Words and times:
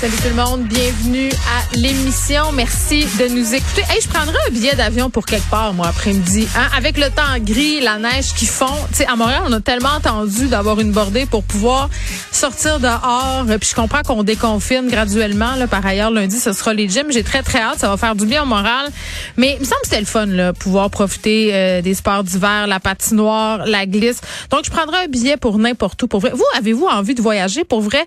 Salut 0.00 0.16
tout 0.16 0.28
le 0.28 0.34
monde, 0.34 0.64
bienvenue 0.64 1.30
à 1.30 1.76
l'émission. 1.76 2.52
Merci 2.52 3.06
de 3.18 3.28
nous 3.28 3.54
écouter. 3.54 3.82
Hey, 3.88 4.00
je 4.02 4.08
prendrai 4.08 4.36
un 4.48 4.50
billet 4.50 4.74
d'avion 4.74 5.08
pour 5.08 5.24
quelque 5.24 5.48
part, 5.48 5.72
moi, 5.72 5.86
après-midi. 5.86 6.46
Hein? 6.56 6.66
Avec 6.76 6.98
le 6.98 7.08
temps 7.10 7.38
gris, 7.38 7.80
la 7.80 7.98
neige 7.98 8.34
qui 8.34 8.44
fond. 8.44 8.66
Sais, 8.92 9.06
à 9.06 9.16
Montréal, 9.16 9.42
on 9.46 9.52
a 9.52 9.60
tellement 9.60 9.90
entendu 9.96 10.48
d'avoir 10.48 10.80
une 10.80 10.90
bordée 10.90 11.26
pour 11.26 11.42
pouvoir 11.44 11.88
sortir 12.32 12.80
dehors. 12.80 13.46
Puis 13.60 13.70
je 13.70 13.74
comprends 13.74 14.02
qu'on 14.02 14.24
déconfine 14.24 14.88
graduellement. 14.88 15.54
Là. 15.54 15.68
Par 15.68 15.86
ailleurs, 15.86 16.10
lundi, 16.10 16.38
ce 16.38 16.52
sera 16.52 16.74
les 16.74 16.88
gyms. 16.88 17.10
J'ai 17.10 17.22
très, 17.22 17.42
très 17.42 17.60
hâte. 17.60 17.78
Ça 17.78 17.88
va 17.88 17.96
faire 17.96 18.16
du 18.16 18.26
bien 18.26 18.42
au 18.42 18.46
moral. 18.46 18.90
Mais 19.36 19.54
il 19.54 19.60
me 19.60 19.64
semble 19.64 19.80
que 19.82 19.88
c'était 19.88 20.00
le 20.00 20.06
fun, 20.06 20.26
là, 20.26 20.52
pouvoir 20.52 20.90
profiter 20.90 21.50
euh, 21.54 21.82
des 21.82 21.94
sports 21.94 22.24
d'hiver, 22.24 22.66
la 22.66 22.80
patinoire, 22.80 23.64
la 23.64 23.86
glisse. 23.86 24.20
Donc, 24.50 24.64
je 24.64 24.70
prendrai 24.70 25.04
un 25.04 25.08
billet 25.08 25.36
pour 25.36 25.56
n'importe 25.56 26.02
où. 26.02 26.08
Pour 26.08 26.20
vrai. 26.20 26.32
Vous, 26.34 26.44
avez-vous 26.58 26.86
envie 26.86 27.14
de 27.14 27.22
voyager? 27.22 27.64
Pour 27.64 27.80
vrai, 27.80 28.04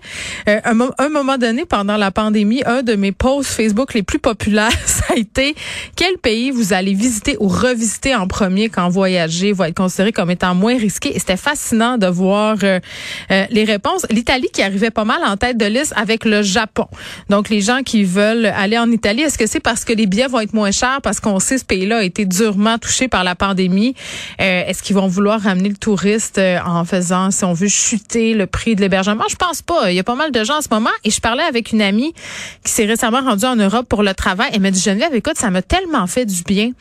euh, 0.48 0.60
un, 0.64 0.78
un 0.98 1.08
moment 1.08 1.38
donné, 1.38 1.64
pendant 1.78 1.96
la 1.96 2.10
pandémie, 2.10 2.60
un 2.66 2.82
de 2.82 2.96
mes 2.96 3.12
posts 3.12 3.52
Facebook 3.52 3.94
les 3.94 4.02
plus 4.02 4.18
populaires, 4.18 4.72
été 5.16 5.54
quel 5.96 6.18
pays 6.18 6.50
vous 6.50 6.72
allez 6.72 6.94
visiter 6.94 7.36
ou 7.40 7.48
revisiter 7.48 8.14
en 8.14 8.26
premier 8.26 8.68
quand 8.68 8.88
voyager 8.88 9.52
va 9.52 9.68
être 9.68 9.76
considéré 9.76 10.12
comme 10.12 10.30
étant 10.30 10.54
moins 10.54 10.76
risqué? 10.76 11.14
Et 11.14 11.18
c'était 11.18 11.36
fascinant 11.36 11.98
de 11.98 12.06
voir 12.06 12.56
euh, 12.62 12.80
euh, 13.30 13.44
les 13.50 13.64
réponses. 13.64 14.06
L'Italie 14.10 14.48
qui 14.52 14.62
arrivait 14.62 14.90
pas 14.90 15.04
mal 15.04 15.20
en 15.24 15.36
tête 15.36 15.56
de 15.56 15.66
liste 15.66 15.92
avec 15.96 16.24
le 16.24 16.42
Japon. 16.42 16.86
Donc 17.28 17.48
les 17.48 17.60
gens 17.60 17.82
qui 17.82 18.04
veulent 18.04 18.46
aller 18.46 18.78
en 18.78 18.90
Italie, 18.90 19.22
est-ce 19.22 19.38
que 19.38 19.46
c'est 19.46 19.60
parce 19.60 19.84
que 19.84 19.92
les 19.92 20.06
billets 20.06 20.28
vont 20.28 20.40
être 20.40 20.54
moins 20.54 20.70
chers 20.70 21.00
parce 21.02 21.20
qu'on 21.20 21.38
sait 21.38 21.58
ce 21.58 21.64
pays-là 21.64 21.98
a 21.98 22.02
été 22.02 22.24
durement 22.24 22.78
touché 22.78 23.08
par 23.08 23.24
la 23.24 23.34
pandémie? 23.34 23.94
Euh, 24.40 24.64
Est-ce 24.66 24.82
qu'ils 24.82 24.96
vont 24.96 25.08
vouloir 25.08 25.40
ramener 25.40 25.68
le 25.68 25.76
touriste 25.76 26.40
en 26.66 26.84
faisant, 26.84 27.30
si 27.30 27.44
on 27.44 27.52
veut, 27.52 27.68
chuter 27.68 28.34
le 28.34 28.46
prix 28.46 28.76
de 28.76 28.80
l'hébergement? 28.80 29.24
Je 29.28 29.36
pense 29.36 29.62
pas. 29.62 29.90
Il 29.90 29.96
y 29.96 30.00
a 30.00 30.04
pas 30.04 30.14
mal 30.14 30.30
de 30.32 30.44
gens 30.44 30.58
en 30.58 30.62
ce 30.62 30.68
moment. 30.70 30.90
Et 31.04 31.10
je 31.10 31.20
parlais 31.20 31.42
avec 31.44 31.72
une 31.72 31.82
amie 31.82 32.12
qui 32.64 32.72
s'est 32.72 32.84
récemment 32.84 33.20
rendue 33.20 33.44
en 33.44 33.56
Europe 33.56 33.86
pour 33.88 34.02
le 34.02 34.14
travail. 34.14 34.50
Elle 34.52 34.60
m'a 34.60 34.70
dit, 34.70 34.80
Geneviève, 34.98 35.14
écoute, 35.16 35.38
ça 35.38 35.50
m'a 35.50 35.62
tellement 35.62 36.08
fait 36.08 36.26
du 36.26 36.42
bien 36.42 36.72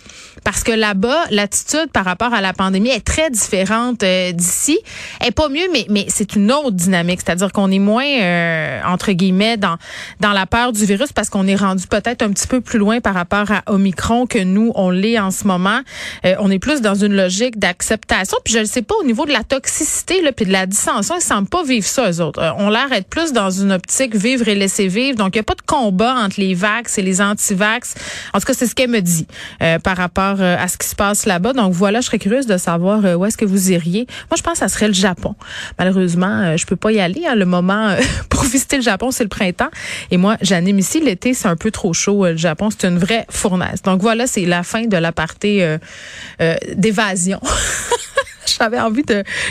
parce 0.43 0.63
que 0.63 0.71
là-bas, 0.71 1.25
l'attitude 1.29 1.91
par 1.93 2.03
rapport 2.03 2.33
à 2.33 2.41
la 2.41 2.51
pandémie 2.51 2.89
est 2.89 3.05
très 3.05 3.29
différente 3.29 4.01
euh, 4.01 4.31
d'ici. 4.31 4.79
Elle 5.19 5.27
est 5.27 5.31
pas 5.31 5.49
mieux, 5.49 5.67
mais, 5.71 5.85
mais 5.89 6.05
c'est 6.07 6.35
une 6.35 6.51
autre 6.51 6.71
dynamique. 6.71 7.19
C'est-à-dire 7.23 7.51
qu'on 7.51 7.69
est 7.69 7.79
moins, 7.79 8.07
euh, 8.07 8.81
entre 8.85 9.11
guillemets, 9.11 9.57
dans, 9.57 9.77
dans 10.19 10.31
la 10.31 10.47
peur 10.47 10.71
du 10.71 10.83
virus 10.85 11.13
parce 11.13 11.29
qu'on 11.29 11.45
est 11.47 11.55
rendu 11.55 11.85
peut-être 11.85 12.23
un 12.23 12.31
petit 12.31 12.47
peu 12.47 12.59
plus 12.59 12.79
loin 12.79 13.01
par 13.01 13.13
rapport 13.13 13.51
à 13.51 13.61
Omicron 13.67 14.25
que 14.25 14.39
nous, 14.39 14.71
on 14.73 14.89
l'est 14.89 15.19
en 15.19 15.29
ce 15.29 15.45
moment. 15.45 15.81
Euh, 16.25 16.35
on 16.39 16.49
est 16.49 16.59
plus 16.59 16.81
dans 16.81 16.95
une 16.95 17.15
logique 17.15 17.59
d'acceptation. 17.59 18.37
Puis 18.43 18.55
je 18.55 18.59
ne 18.59 18.65
sais 18.65 18.81
pas, 18.81 18.95
au 18.95 19.03
niveau 19.03 19.25
de 19.25 19.31
la 19.31 19.43
toxicité, 19.43 20.23
là, 20.23 20.31
puis 20.31 20.45
de 20.45 20.51
la 20.51 20.65
dissension, 20.65 21.15
ils 21.17 21.21
semblent 21.21 21.49
pas 21.49 21.63
vivre 21.63 21.85
ça, 21.85 22.09
eux 22.09 22.21
autres. 22.21 22.41
on 22.57 22.71
l'air 22.71 22.91
être 22.93 23.09
plus 23.09 23.31
dans 23.31 23.51
une 23.51 23.71
optique 23.73 24.15
vivre 24.15 24.47
et 24.47 24.55
laisser 24.55 24.87
vivre. 24.87 25.17
Donc, 25.17 25.35
il 25.35 25.37
n'y 25.37 25.41
a 25.41 25.43
pas 25.43 25.55
de 25.55 25.61
combat 25.61 26.15
entre 26.15 26.39
les 26.39 26.55
vax 26.55 26.97
et 26.97 27.03
les 27.03 27.21
anti-vax. 27.21 27.93
En 28.33 28.39
tout 28.39 28.45
cas, 28.45 28.53
c'est 28.53 28.67
ce 28.67 28.75
qu'elle 28.75 28.89
me 28.89 29.01
dit 29.01 29.27
euh, 29.61 29.79
par 29.79 29.97
rapport 29.97 30.37
euh, 30.39 30.55
à 30.57 30.67
ce 30.67 30.77
qui 30.77 30.87
se 30.87 30.95
passe 30.95 31.25
là-bas. 31.25 31.53
Donc, 31.53 31.73
voilà, 31.73 32.01
je 32.01 32.07
serais 32.07 32.19
curieuse 32.19 32.47
de 32.47 32.57
savoir 32.57 33.05
euh, 33.05 33.15
où 33.15 33.25
est-ce 33.25 33.37
que 33.37 33.45
vous 33.45 33.71
iriez. 33.71 34.07
Moi, 34.29 34.37
je 34.37 34.43
pense 34.43 34.53
que 34.53 34.59
ça 34.59 34.67
serait 34.67 34.87
le 34.87 34.93
Japon. 34.93 35.35
Malheureusement, 35.79 36.55
je 36.57 36.65
peux 36.65 36.75
pas 36.75 36.91
y 36.91 36.99
aller. 36.99 37.25
Hein, 37.27 37.35
le 37.35 37.45
moment 37.45 37.95
pour 38.29 38.43
visiter 38.43 38.77
le 38.77 38.83
Japon, 38.83 39.11
c'est 39.11 39.23
le 39.23 39.29
printemps. 39.29 39.69
Et 40.11 40.17
moi, 40.17 40.37
j'anime 40.41 40.79
ici. 40.79 40.99
L'été, 40.99 41.33
c'est 41.33 41.47
un 41.47 41.55
peu 41.55 41.71
trop 41.71 41.93
chaud. 41.93 42.25
le 42.25 42.37
Japon, 42.37 42.69
c'est 42.69 42.87
une 42.87 42.99
vraie 42.99 43.25
fournaise. 43.29 43.81
Donc, 43.83 44.01
voilà, 44.01 44.27
c'est 44.27 44.45
la 44.45 44.63
fin 44.63 44.85
de 44.85 44.97
la 44.97 45.11
partie 45.11 45.61
d'évasion. 46.75 47.39
J'avais 48.59 48.79
envie 48.79 49.03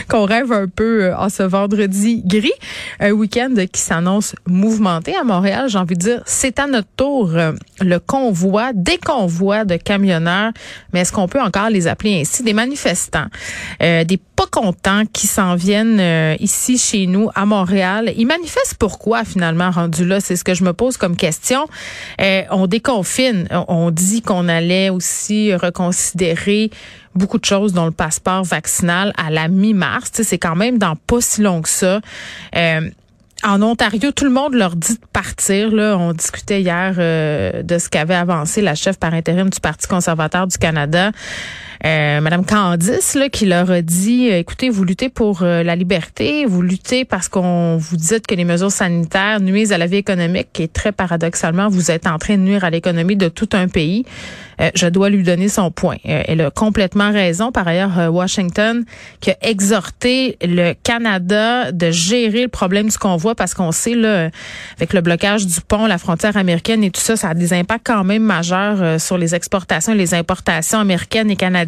qu'on 0.09 0.25
rêve 0.25 0.51
un 0.51 0.67
peu 0.67 1.05
euh, 1.05 1.17
en 1.17 1.29
ce 1.29 1.43
vendredi 1.43 2.21
gris, 2.25 2.51
un 2.99 3.11
week-end 3.11 3.53
qui 3.71 3.81
s'annonce 3.81 4.35
mouvementé 4.45 5.15
à 5.15 5.23
Montréal. 5.23 5.69
J'ai 5.69 5.77
envie 5.77 5.95
de 5.95 6.01
dire, 6.01 6.21
c'est 6.25 6.59
à 6.59 6.67
notre 6.67 6.87
tour 6.95 7.31
euh, 7.33 7.53
le 7.81 7.99
convoi, 7.99 8.71
des 8.73 8.97
convois 8.97 9.65
de 9.65 9.75
camionneurs, 9.75 10.51
mais 10.93 11.01
est-ce 11.01 11.11
qu'on 11.11 11.27
peut 11.27 11.41
encore 11.41 11.69
les 11.69 11.87
appeler 11.87 12.21
ainsi, 12.21 12.43
des 12.43 12.53
manifestants, 12.53 13.27
euh, 13.81 14.03
des 14.03 14.19
pas 14.37 14.45
contents 14.45 15.03
qui 15.11 15.27
s'en 15.27 15.55
viennent 15.55 16.37
ici 16.39 16.77
chez 16.77 17.07
nous 17.07 17.29
à 17.35 17.45
Montréal. 17.45 18.13
Ils 18.15 18.27
manifestent 18.27 18.75
pourquoi 18.75 19.25
finalement 19.25 19.71
rendu 19.71 20.05
là, 20.05 20.21
c'est 20.21 20.35
ce 20.35 20.43
que 20.43 20.53
je 20.53 20.63
me 20.63 20.73
pose 20.73 20.95
comme 20.95 21.17
question. 21.17 21.67
on 22.19 22.67
déconfine, 22.67 23.47
on 23.67 23.91
dit 23.91 24.21
qu'on 24.21 24.47
allait 24.47 24.89
aussi 24.89 25.53
reconsidérer 25.55 26.69
beaucoup 27.17 27.39
de 27.39 27.45
choses 27.45 27.73
dans 27.73 27.85
le 27.85 27.91
passeport 27.91 28.43
vaccinal 28.43 29.11
à 29.17 29.29
la 29.29 29.47
mi-mars. 29.47 30.11
C'est 30.13 30.37
quand 30.37 30.55
même 30.55 30.77
dans 30.77 30.95
pas 30.95 31.19
si 31.19 31.41
long 31.41 31.61
que 31.61 31.69
ça. 31.69 31.99
Euh, 32.55 32.89
en 33.43 33.61
Ontario, 33.61 34.11
tout 34.11 34.25
le 34.25 34.31
monde 34.31 34.53
leur 34.53 34.75
dit 34.75 34.95
de 34.95 35.05
partir. 35.13 35.71
Là. 35.71 35.97
On 35.97 36.13
discutait 36.13 36.61
hier 36.61 36.95
euh, 36.97 37.61
de 37.61 37.77
ce 37.77 37.89
qu'avait 37.89 38.15
avancé 38.15 38.61
la 38.61 38.75
chef 38.75 38.97
par 38.97 39.13
intérim 39.13 39.49
du 39.49 39.59
Parti 39.59 39.87
conservateur 39.87 40.47
du 40.47 40.57
Canada, 40.57 41.11
euh, 41.85 42.21
Madame 42.21 42.45
Candice, 42.45 43.15
là, 43.15 43.29
qui 43.29 43.45
leur 43.45 43.69
a 43.69 43.81
dit, 43.81 44.29
euh, 44.31 44.39
écoutez, 44.39 44.69
vous 44.69 44.83
luttez 44.83 45.09
pour 45.09 45.41
la 45.41 45.75
liberté, 45.75 46.45
vous 46.45 46.61
luttez 46.61 47.05
parce 47.05 47.29
qu'on 47.29 47.77
vous 47.77 47.97
dit 47.97 48.21
que 48.27 48.35
les 48.35 48.45
mesures 48.45 48.71
sanitaires 48.71 49.39
nuisent 49.39 49.71
à 49.71 49.77
la 49.77 49.85
vie 49.85 49.97
économique 49.97 50.59
et 50.59 50.67
très 50.67 50.91
paradoxalement, 50.91 51.69
vous 51.69 51.91
êtes 51.91 52.07
en 52.07 52.17
train 52.17 52.37
de 52.37 52.41
nuire 52.41 52.63
à 52.63 52.69
l'économie 52.69 53.15
de 53.15 53.29
tout 53.29 53.49
un 53.53 53.67
pays. 53.67 54.05
Euh, 54.59 54.71
je 54.73 54.87
dois 54.87 55.09
lui 55.09 55.23
donner 55.23 55.49
son 55.49 55.69
point. 55.69 55.97
Euh, 56.07 56.23
elle 56.27 56.41
a 56.41 56.51
complètement 56.51 57.11
raison. 57.11 57.51
Par 57.51 57.67
ailleurs, 57.67 57.99
euh, 57.99 58.07
Washington 58.07 58.83
qui 59.19 59.31
a 59.31 59.37
exhorté 59.41 60.37
le 60.41 60.73
Canada 60.73 61.71
de 61.71 61.91
gérer 61.91 62.43
le 62.43 62.47
problème 62.47 62.87
du 62.87 62.97
convoi 62.97 63.35
parce 63.35 63.53
qu'on 63.53 63.71
sait 63.71 63.93
là, 63.93 64.29
avec 64.77 64.93
le 64.93 65.01
blocage 65.01 65.45
du 65.45 65.61
pont, 65.61 65.85
la 65.85 65.97
frontière 65.97 66.37
américaine 66.37 66.83
et 66.83 66.89
tout 66.89 67.01
ça, 67.01 67.15
ça 67.15 67.29
a 67.29 67.33
des 67.33 67.53
impacts 67.53 67.85
quand 67.85 68.03
même 68.03 68.23
majeurs 68.23 68.99
sur 68.99 69.17
les 69.17 69.35
exportations 69.35 69.93
et 69.93 69.97
les 69.97 70.13
importations 70.13 70.79
américaines 70.79 71.29
et 71.29 71.35
canadiennes. 71.35 71.66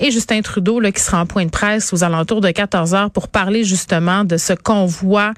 Et 0.00 0.10
Justin 0.10 0.40
Trudeau 0.42 0.80
là, 0.80 0.92
qui 0.92 1.00
sera 1.00 1.20
en 1.20 1.26
point 1.26 1.44
de 1.44 1.50
presse 1.50 1.92
aux 1.92 2.04
alentours 2.04 2.40
de 2.40 2.50
14 2.50 2.94
heures 2.94 3.10
pour 3.10 3.28
parler 3.28 3.64
justement 3.64 4.24
de 4.24 4.36
ce 4.36 4.52
convoi. 4.52 5.32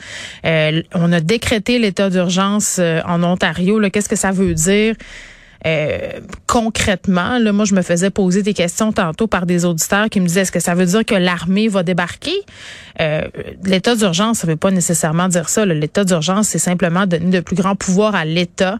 on 0.45 1.13
a 1.13 1.21
décrété 1.21 1.79
l'état 1.79 2.11
d'urgence 2.11 2.81
en 3.07 3.23
Ontario. 3.23 3.81
Qu'est-ce 3.91 4.09
que 4.09 4.17
ça 4.17 4.31
veut 4.33 4.55
dire? 4.55 4.95
Euh, 5.67 6.21
concrètement, 6.47 7.39
là, 7.39 7.53
moi, 7.53 7.65
je 7.65 7.75
me 7.75 7.83
faisais 7.83 8.11
poser 8.11 8.43
des 8.43 8.55
questions 8.55 8.93
tantôt 8.93 9.27
par 9.27 9.47
des 9.47 9.65
auditeurs 9.65 10.09
qui 10.09 10.21
me 10.21 10.27
disaient 10.27 10.43
est-ce 10.43 10.53
que 10.53 10.61
ça 10.61 10.75
veut 10.75 10.87
dire 10.87 11.05
que 11.05 11.15
l'armée 11.15 11.69
va 11.69 11.83
débarquer? 11.83 12.37
Euh, 13.01 13.23
L'état 13.65 13.95
d'urgence, 13.95 14.39
ça 14.39 14.47
veut 14.47 14.57
pas 14.57 14.71
nécessairement 14.71 15.29
dire 15.29 15.49
ça. 15.49 15.67
L'état 15.67 16.05
d'urgence, 16.05 16.49
c'est 16.49 16.59
simplement 16.59 17.07
donner 17.07 17.31
de 17.31 17.41
plus 17.41 17.57
grands 17.57 17.77
pouvoirs 17.77 18.15
à 18.15 18.25
l'État 18.25 18.79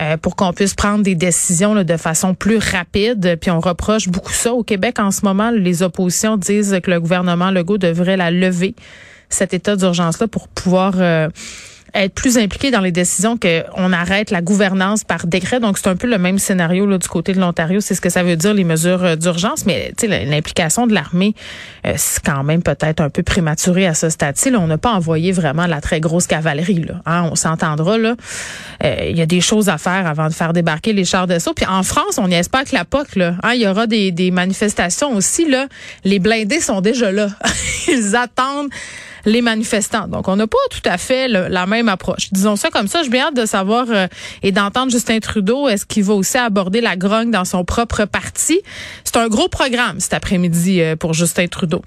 euh, 0.00 0.16
pour 0.16 0.36
qu'on 0.36 0.52
puisse 0.52 0.74
prendre 0.74 1.02
des 1.02 1.14
décisions 1.14 1.74
de 1.82 1.96
façon 1.96 2.34
plus 2.34 2.58
rapide. 2.58 3.38
Puis 3.40 3.50
on 3.50 3.60
reproche 3.60 4.08
beaucoup 4.08 4.32
ça 4.32 4.54
au 4.54 4.62
Québec 4.62 4.98
en 4.98 5.10
ce 5.10 5.24
moment. 5.24 5.50
Les 5.50 5.82
oppositions 5.82 6.36
disent 6.36 6.78
que 6.82 6.90
le 6.90 7.00
gouvernement 7.00 7.50
Legault 7.50 7.78
devrait 7.78 8.16
la 8.16 8.30
lever 8.30 8.74
cet 9.28 9.54
état 9.54 9.76
d'urgence-là 9.76 10.28
pour 10.28 10.48
pouvoir 10.48 10.94
être 11.94 12.14
plus 12.14 12.38
impliqué 12.38 12.70
dans 12.70 12.80
les 12.80 12.92
décisions 12.92 13.36
qu'on 13.36 13.92
arrête 13.92 14.30
la 14.30 14.40
gouvernance 14.40 15.04
par 15.04 15.26
décret. 15.26 15.60
Donc, 15.60 15.78
c'est 15.78 15.88
un 15.88 15.96
peu 15.96 16.06
le 16.06 16.18
même 16.18 16.38
scénario 16.38 16.86
là, 16.86 16.98
du 16.98 17.08
côté 17.08 17.34
de 17.34 17.40
l'Ontario. 17.40 17.80
C'est 17.80 17.94
ce 17.94 18.00
que 18.00 18.08
ça 18.08 18.22
veut 18.22 18.36
dire, 18.36 18.54
les 18.54 18.64
mesures 18.64 19.04
euh, 19.04 19.16
d'urgence. 19.16 19.66
Mais 19.66 19.92
l'implication 20.02 20.86
de 20.86 20.94
l'armée, 20.94 21.34
euh, 21.86 21.94
c'est 21.96 22.22
quand 22.24 22.44
même 22.44 22.62
peut-être 22.62 23.00
un 23.00 23.10
peu 23.10 23.22
prématuré 23.22 23.86
à 23.86 23.94
ce 23.94 24.08
stade-ci. 24.08 24.50
On 24.56 24.66
n'a 24.66 24.78
pas 24.78 24.92
envoyé 24.92 25.32
vraiment 25.32 25.66
la 25.66 25.80
très 25.80 26.00
grosse 26.00 26.26
cavalerie. 26.26 26.82
Là. 26.82 26.94
Hein, 27.06 27.28
on 27.30 27.34
s'entendra. 27.34 27.92
Euh, 27.92 28.14
il 29.08 29.16
y 29.16 29.22
a 29.22 29.26
des 29.26 29.40
choses 29.40 29.68
à 29.68 29.76
faire 29.76 30.06
avant 30.06 30.28
de 30.28 30.32
faire 30.32 30.52
débarquer 30.52 30.92
les 30.92 31.04
chars 31.04 31.26
d'assaut. 31.26 31.52
Puis 31.54 31.66
en 31.66 31.82
France, 31.82 32.18
on 32.18 32.30
espère 32.30 32.64
que 32.64 32.74
la 32.74 32.84
POC, 32.84 33.16
là, 33.16 33.34
hein, 33.42 33.52
il 33.54 33.60
y 33.62 33.66
aura 33.66 33.86
des, 33.86 34.12
des 34.12 34.30
manifestations 34.30 35.14
aussi. 35.14 35.48
Là. 35.48 35.66
Les 36.04 36.18
blindés 36.18 36.60
sont 36.60 36.80
déjà 36.80 37.12
là. 37.12 37.28
Ils 37.88 38.16
attendent 38.16 38.70
les 39.24 39.42
manifestants. 39.42 40.08
Donc, 40.08 40.28
on 40.28 40.36
n'a 40.36 40.46
pas 40.46 40.58
tout 40.70 40.88
à 40.88 40.98
fait 40.98 41.28
la 41.28 41.66
même 41.66 41.88
approche. 41.88 42.32
Disons 42.32 42.56
ça 42.56 42.70
comme 42.70 42.88
ça. 42.88 43.02
Je 43.02 43.10
bien 43.10 43.26
hâte 43.26 43.36
de 43.36 43.46
savoir 43.46 43.86
euh, 43.90 44.06
et 44.42 44.52
d'entendre 44.52 44.90
Justin 44.90 45.18
Trudeau. 45.20 45.68
Est-ce 45.68 45.86
qu'il 45.86 46.04
va 46.04 46.14
aussi 46.14 46.38
aborder 46.38 46.80
la 46.80 46.96
grogne 46.96 47.30
dans 47.30 47.44
son 47.44 47.64
propre 47.64 48.04
parti? 48.04 48.60
C'est 49.04 49.16
un 49.16 49.28
gros 49.28 49.48
programme 49.48 50.00
cet 50.00 50.14
après-midi 50.14 50.80
euh, 50.80 50.96
pour 50.96 51.14
Justin 51.14 51.46
Trudeau. 51.46 51.82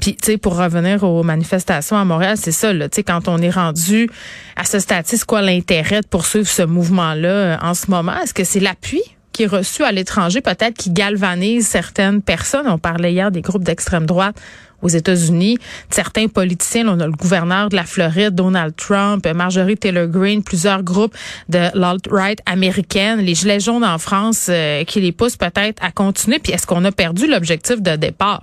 Puis, 0.00 0.14
tu 0.14 0.26
sais, 0.26 0.38
pour 0.38 0.56
revenir 0.56 1.02
aux 1.02 1.24
manifestations 1.24 1.96
à 1.96 2.04
Montréal, 2.04 2.36
c'est 2.36 2.52
ça, 2.52 2.72
là, 2.72 2.88
tu 2.88 2.96
sais, 2.96 3.02
quand 3.02 3.26
on 3.26 3.38
est 3.38 3.50
rendu 3.50 4.08
à 4.54 4.64
ce 4.64 4.78
stade 4.78 5.04
c'est 5.06 5.24
quoi 5.24 5.42
l'intérêt 5.42 6.02
de 6.02 6.06
poursuivre 6.06 6.46
ce 6.46 6.62
mouvement-là 6.62 7.28
euh, 7.28 7.56
en 7.60 7.74
ce 7.74 7.90
moment? 7.90 8.16
Est-ce 8.22 8.34
que 8.34 8.44
c'est 8.44 8.60
l'appui 8.60 9.02
qui 9.46 9.82
à 9.84 9.92
l'étranger, 9.92 10.40
peut-être 10.40 10.76
qui 10.76 10.90
galvanise 10.90 11.66
certaines 11.66 12.22
personnes. 12.22 12.66
On 12.66 12.78
parlait 12.78 13.12
hier 13.12 13.30
des 13.30 13.40
groupes 13.40 13.62
d'extrême 13.62 14.06
droite 14.06 14.36
aux 14.82 14.88
États-Unis. 14.88 15.58
Certains 15.90 16.28
politiciens, 16.28 16.88
on 16.88 16.98
a 17.00 17.06
le 17.06 17.12
gouverneur 17.12 17.68
de 17.68 17.76
la 17.76 17.84
Floride, 17.84 18.34
Donald 18.34 18.74
Trump, 18.76 19.26
Marjorie 19.26 19.76
Taylor 19.76 20.06
Greene, 20.06 20.42
plusieurs 20.42 20.82
groupes 20.82 21.14
de 21.48 21.68
l'alt-right 21.74 22.40
américaine, 22.46 23.20
les 23.20 23.34
Gilets 23.34 23.60
jaunes 23.60 23.84
en 23.84 23.98
France 23.98 24.46
euh, 24.48 24.84
qui 24.84 25.00
les 25.00 25.12
poussent 25.12 25.36
peut-être 25.36 25.82
à 25.82 25.90
continuer. 25.90 26.38
Puis 26.38 26.52
est-ce 26.52 26.66
qu'on 26.66 26.84
a 26.84 26.92
perdu 26.92 27.26
l'objectif 27.26 27.80
de 27.80 27.96
départ? 27.96 28.42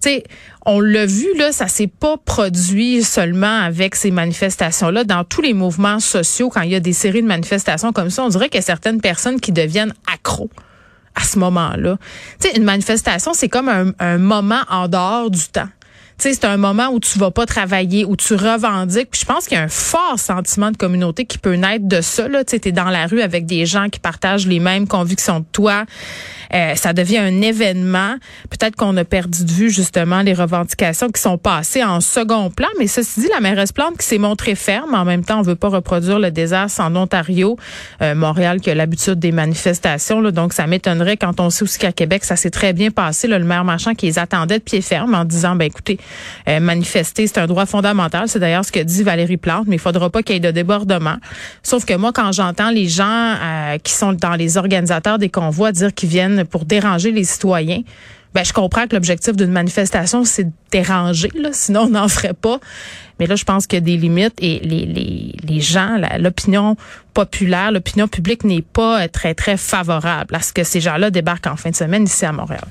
Sais, 0.00 0.24
on 0.66 0.80
l'a 0.80 1.06
vu 1.06 1.26
là, 1.36 1.52
ça 1.52 1.68
s'est 1.68 1.86
pas 1.86 2.16
produit 2.16 3.02
seulement 3.02 3.60
avec 3.60 3.94
ces 3.94 4.10
manifestations-là. 4.10 5.04
Dans 5.04 5.24
tous 5.24 5.42
les 5.42 5.54
mouvements 5.54 6.00
sociaux, 6.00 6.50
quand 6.50 6.62
il 6.62 6.70
y 6.70 6.74
a 6.74 6.80
des 6.80 6.92
séries 6.92 7.22
de 7.22 7.26
manifestations 7.26 7.92
comme 7.92 8.10
ça, 8.10 8.24
on 8.24 8.28
dirait 8.28 8.48
qu'il 8.48 8.58
y 8.58 8.62
a 8.62 8.66
certaines 8.66 9.00
personnes 9.00 9.40
qui 9.40 9.52
deviennent 9.52 9.94
accros 10.12 10.50
à 11.14 11.24
ce 11.24 11.38
moment-là. 11.38 11.98
Tu 12.40 12.48
une 12.56 12.64
manifestation, 12.64 13.32
c'est 13.34 13.48
comme 13.48 13.94
un 13.98 14.18
moment 14.18 14.62
en 14.68 14.88
dehors 14.88 15.30
du 15.30 15.46
temps 15.48 15.68
c'est 16.20 16.44
un 16.44 16.56
moment 16.56 16.88
où 16.88 17.00
tu 17.00 17.18
vas 17.18 17.30
pas 17.30 17.46
travailler, 17.46 18.04
où 18.04 18.16
tu 18.16 18.34
revendiques. 18.34 19.10
Puis 19.10 19.22
je 19.22 19.26
pense 19.26 19.46
qu'il 19.46 19.56
y 19.56 19.60
a 19.60 19.64
un 19.64 19.68
fort 19.68 20.18
sentiment 20.18 20.70
de 20.70 20.76
communauté 20.76 21.24
qui 21.24 21.38
peut 21.38 21.54
naître 21.54 21.86
de 21.86 22.00
ça. 22.00 22.28
Là, 22.28 22.44
tu 22.44 22.56
es 22.56 22.72
dans 22.72 22.90
la 22.90 23.06
rue 23.06 23.22
avec 23.22 23.46
des 23.46 23.66
gens 23.66 23.88
qui 23.88 24.00
partagent 24.00 24.46
les 24.46 24.60
mêmes 24.60 24.86
convictions 24.86 25.40
de 25.40 25.46
toi. 25.52 25.84
Euh, 26.52 26.74
ça 26.74 26.92
devient 26.92 27.18
un 27.18 27.42
événement. 27.42 28.16
Peut-être 28.50 28.76
qu'on 28.76 28.96
a 28.96 29.04
perdu 29.04 29.44
de 29.44 29.50
vue 29.50 29.70
justement 29.70 30.22
les 30.22 30.34
revendications 30.34 31.08
qui 31.08 31.20
sont 31.20 31.38
passées 31.38 31.84
en 31.84 32.00
second 32.00 32.50
plan. 32.50 32.68
Mais 32.78 32.86
ceci 32.86 33.20
dit, 33.20 33.28
la 33.32 33.40
mairesse 33.40 33.72
Plante 33.72 33.98
qui 33.98 34.06
s'est 34.06 34.18
montrée 34.18 34.54
ferme. 34.54 34.94
En 34.94 35.04
même 35.04 35.24
temps, 35.24 35.38
on 35.38 35.42
veut 35.42 35.54
pas 35.54 35.68
reproduire 35.68 36.18
le 36.18 36.30
désastre 36.30 36.80
en 36.80 36.94
Ontario, 36.96 37.56
euh, 38.02 38.14
Montréal 38.14 38.60
qui 38.60 38.70
a 38.70 38.74
l'habitude 38.74 39.18
des 39.18 39.32
manifestations. 39.32 40.20
Là, 40.20 40.32
donc 40.32 40.52
ça 40.52 40.66
m'étonnerait 40.66 41.16
quand 41.16 41.40
on 41.40 41.50
sait 41.50 41.62
aussi 41.62 41.78
qu'à 41.78 41.92
Québec 41.92 42.24
ça 42.24 42.36
s'est 42.36 42.50
très 42.50 42.72
bien 42.72 42.90
passé. 42.90 43.28
Là, 43.28 43.38
le 43.38 43.44
maire 43.44 43.64
Marchand 43.64 43.94
qui 43.94 44.06
les 44.06 44.18
attendait 44.18 44.58
de 44.58 44.64
pied 44.64 44.80
ferme 44.80 45.14
en 45.14 45.24
disant 45.24 45.54
ben 45.54 45.66
écoutez 45.66 45.98
euh, 46.48 46.60
manifester. 46.60 47.26
C'est 47.26 47.38
un 47.38 47.46
droit 47.46 47.66
fondamental. 47.66 48.28
C'est 48.28 48.38
d'ailleurs 48.38 48.64
ce 48.64 48.72
que 48.72 48.80
dit 48.80 49.02
Valérie 49.02 49.36
Plante, 49.36 49.66
mais 49.66 49.76
il 49.76 49.80
faudra 49.80 50.10
pas 50.10 50.22
qu'il 50.22 50.34
y 50.34 50.36
ait 50.36 50.40
de 50.40 50.50
débordement. 50.50 51.16
Sauf 51.62 51.84
que 51.84 51.94
moi, 51.94 52.12
quand 52.12 52.32
j'entends 52.32 52.70
les 52.70 52.88
gens 52.88 53.04
euh, 53.42 53.78
qui 53.78 53.92
sont 53.92 54.12
dans 54.12 54.34
les 54.34 54.56
organisateurs 54.56 55.18
des 55.18 55.28
convois 55.28 55.72
dire 55.72 55.94
qu'ils 55.94 56.08
viennent 56.08 56.44
pour 56.44 56.64
déranger 56.64 57.10
les 57.10 57.24
citoyens, 57.24 57.82
ben, 58.34 58.44
je 58.44 58.52
comprends 58.52 58.86
que 58.86 58.94
l'objectif 58.94 59.34
d'une 59.34 59.50
manifestation, 59.50 60.24
c'est 60.24 60.44
de 60.44 60.52
déranger, 60.70 61.30
là, 61.34 61.50
sinon 61.52 61.82
on 61.82 61.90
n'en 61.90 62.08
ferait 62.08 62.34
pas. 62.34 62.60
Mais 63.18 63.26
là, 63.26 63.34
je 63.34 63.44
pense 63.44 63.66
qu'il 63.66 63.78
y 63.78 63.82
a 63.82 63.84
des 63.84 63.96
limites 63.96 64.34
et 64.38 64.60
les, 64.60 64.86
les, 64.86 65.34
les 65.42 65.60
gens, 65.60 66.00
l'opinion 66.18 66.76
populaire, 67.12 67.72
l'opinion 67.72 68.08
publique 68.08 68.44
n'est 68.44 68.62
pas 68.62 69.08
très, 69.08 69.34
très 69.34 69.56
favorable 69.56 70.34
à 70.34 70.40
ce 70.40 70.52
que 70.52 70.62
ces 70.62 70.80
gens-là 70.80 71.10
débarquent 71.10 71.48
en 71.48 71.56
fin 71.56 71.70
de 71.70 71.76
semaine 71.76 72.04
ici 72.04 72.24
à 72.24 72.32
Montréal. 72.32 72.64